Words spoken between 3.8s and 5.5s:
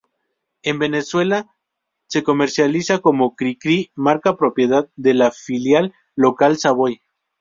marca propiedad de la